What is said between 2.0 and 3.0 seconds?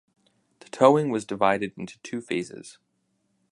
phases.